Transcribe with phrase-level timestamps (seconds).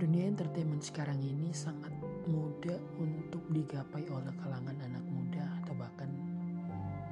[0.00, 1.92] Dunia entertainment sekarang ini sangat
[2.32, 6.08] mudah untuk digapai oleh kalangan anak muda atau bahkan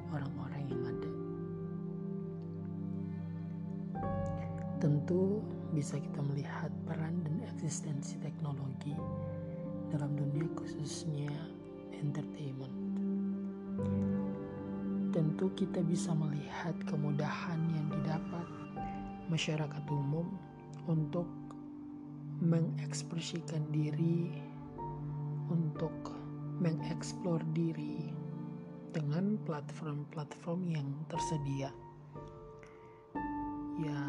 [0.09, 1.11] orang-orang yang ada.
[4.81, 5.45] Tentu
[5.77, 8.97] bisa kita melihat peran dan eksistensi teknologi
[9.89, 11.33] dalam dunia khususnya
[11.97, 12.77] entertainment.
[15.09, 18.45] Tentu kita bisa melihat kemudahan yang didapat
[19.29, 20.29] masyarakat umum
[20.85, 21.25] untuk
[22.39, 24.31] mengekspresikan diri
[25.49, 25.91] untuk
[26.61, 28.13] mengeksplor diri
[28.93, 31.73] dengan platform-platform yang tersedia.
[33.79, 34.01] Ya,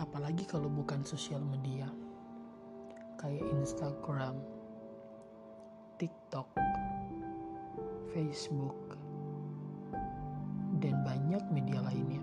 [0.00, 1.86] apalagi kalau bukan sosial media
[3.24, 4.36] kayak Instagram,
[5.96, 6.44] TikTok,
[8.12, 8.76] Facebook,
[10.84, 12.20] dan banyak media lainnya.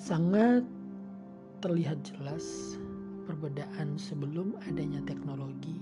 [0.00, 0.64] Sangat
[1.60, 2.80] terlihat jelas
[3.28, 5.76] perbedaan sebelum adanya teknologi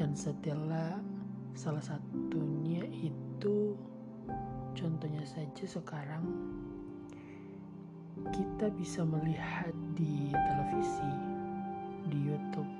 [0.00, 0.96] dan setelah
[1.52, 3.76] salah satunya itu
[4.72, 6.24] contohnya saja sekarang
[8.34, 11.10] kita bisa melihat di televisi
[12.10, 12.72] di YouTube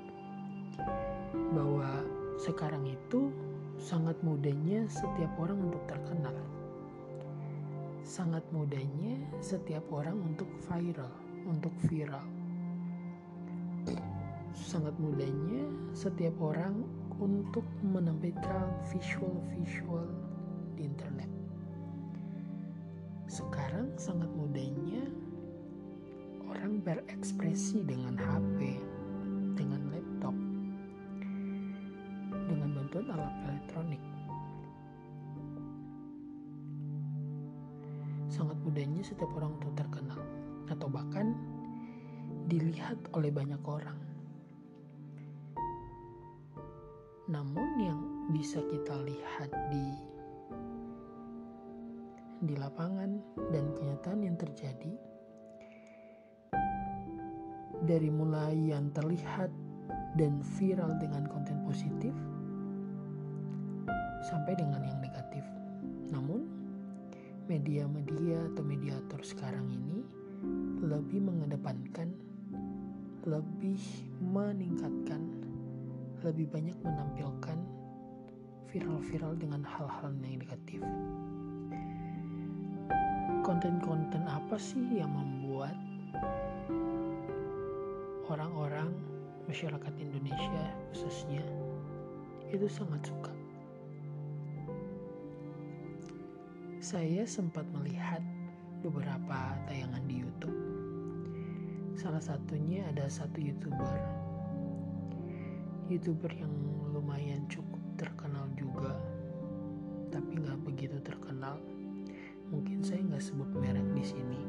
[1.55, 2.03] bahwa
[2.35, 3.31] sekarang itu
[3.79, 6.35] sangat mudahnya setiap orang untuk terkenal
[8.05, 11.09] sangat mudahnya setiap orang untuk viral
[11.49, 12.25] untuk viral.
[14.53, 16.85] Sangat mudahnya setiap orang
[17.21, 20.05] untuk menampilkan visual-visual
[20.77, 21.29] di internet.
[23.25, 25.09] Sekarang sangat mudahnya
[26.65, 28.81] orang berekspresi dengan HP,
[29.53, 30.33] dengan laptop,
[32.49, 34.01] dengan bantuan alat elektronik.
[38.33, 40.17] Sangat mudahnya setiap orang untuk terkenal
[40.65, 41.37] atau bahkan
[42.49, 44.01] dilihat oleh banyak orang.
[47.29, 48.01] Namun yang
[48.33, 49.85] bisa kita lihat di
[52.41, 53.21] di lapangan
[53.53, 55.14] dan kenyataan yang terjadi
[57.85, 59.53] dari mulai yang terlihat
[60.17, 62.11] dan viral dengan konten positif
[64.25, 65.45] sampai dengan yang negatif.
[66.09, 66.49] Namun
[67.45, 70.01] media-media atau mediator sekarang ini
[70.81, 72.09] lebih mengedepankan,
[73.29, 73.81] lebih
[74.21, 75.21] meningkatkan,
[76.25, 77.57] lebih banyak menampilkan
[78.73, 80.81] viral-viral dengan hal-hal yang negatif.
[83.45, 85.77] Konten-konten apa sih yang membuat
[88.25, 88.89] orang-orang
[89.45, 91.45] masyarakat Indonesia khususnya
[92.49, 93.33] itu sangat suka?
[96.81, 98.21] Saya sempat melihat
[98.85, 100.57] beberapa tayangan di YouTube.
[101.97, 103.97] Salah satunya ada satu YouTuber.
[105.89, 106.53] YouTuber yang
[106.93, 108.93] lumayan cukup terkenal juga,
[110.13, 111.57] tapi nggak begitu terkenal.
[112.53, 114.44] mungkin saya nggak sebut merek di sini.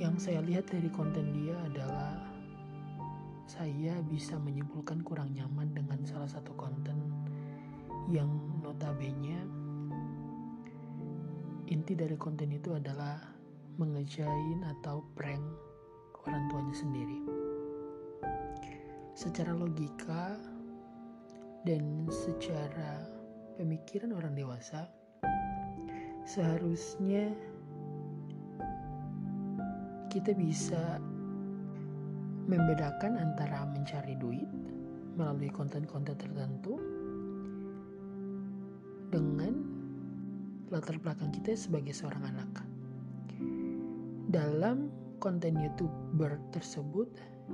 [0.00, 2.16] Yang saya lihat dari konten dia adalah
[3.44, 6.96] saya bisa menyimpulkan kurang nyaman dengan salah satu konten
[8.08, 8.32] yang
[8.64, 9.44] notabene
[11.68, 13.20] inti dari konten itu adalah
[13.76, 15.44] mengejain atau prank
[16.24, 17.20] orang tuanya sendiri.
[19.12, 20.40] Secara logika
[21.68, 23.04] dan secara
[23.60, 24.88] pemikiran orang dewasa,
[26.24, 27.36] seharusnya
[30.10, 30.98] kita bisa
[32.50, 34.50] membedakan antara mencari duit
[35.14, 36.82] melalui konten-konten tertentu
[39.14, 39.54] dengan
[40.74, 42.50] latar belakang kita sebagai seorang anak.
[44.34, 44.90] Dalam
[45.22, 47.06] konten YouTuber tersebut,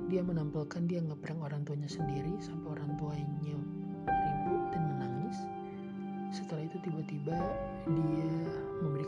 [0.09, 3.57] dia menampilkan dia ngeprank orang tuanya sendiri sampai orang tuanya
[4.05, 5.37] ribut dan menangis.
[6.33, 7.37] Setelah itu tiba-tiba
[7.85, 8.29] dia
[8.81, 9.06] memberikan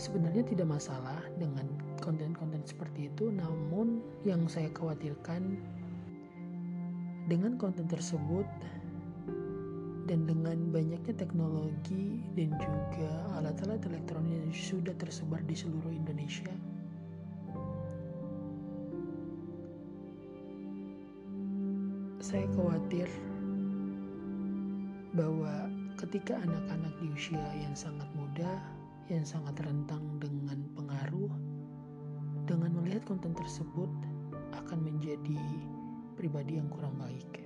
[0.00, 1.68] Sebenarnya tidak masalah dengan
[2.00, 5.60] konten-konten seperti itu, namun yang saya khawatirkan
[7.28, 8.48] dengan konten tersebut
[10.08, 16.50] dan dengan banyaknya teknologi dan juga alat-alat elektronik yang sudah tersebar di seluruh Indonesia
[22.30, 23.10] saya khawatir
[25.18, 25.66] bahwa
[25.98, 28.60] ketika anak-anak di usia yang sangat muda
[29.10, 31.34] yang sangat rentang dengan pengaruh
[32.46, 33.90] dengan melihat konten tersebut
[34.54, 35.38] akan menjadi
[36.14, 37.42] pribadi yang kurang baik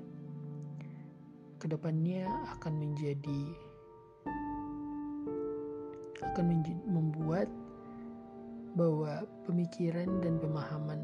[1.64, 2.28] ke depannya
[2.60, 3.40] akan menjadi
[6.24, 7.48] akan menjadi, membuat
[8.74, 10.98] bahwa pemikiran dan pemahaman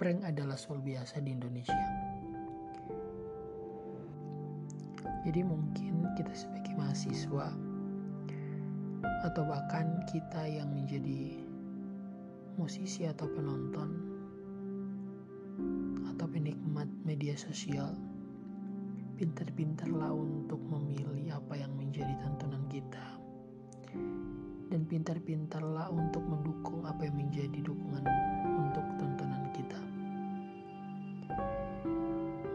[0.00, 1.84] prank adalah soal biasa di Indonesia.
[5.28, 7.52] Jadi mungkin kita sebagai mahasiswa
[9.26, 11.40] atau bahkan kita yang menjadi
[12.60, 13.88] musisi atau penonton
[16.10, 17.96] atau penikmat media sosial
[19.20, 23.04] pintar-pintarlah untuk memilih apa yang menjadi tontonan kita.
[24.72, 28.00] Dan pintar-pintarlah untuk mendukung apa yang menjadi dukungan
[28.48, 29.80] untuk tontonan kita.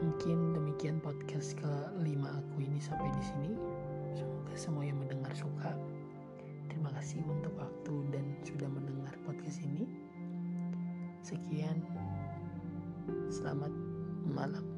[0.02, 3.52] Mungkin demikian podcast kelima aku ini sampai di sini.
[4.18, 5.05] Semoga semua yang
[7.06, 9.86] kasih untuk waktu dan sudah mendengar podcast ini.
[11.22, 11.78] Sekian.
[13.30, 13.70] Selamat
[14.26, 14.75] malam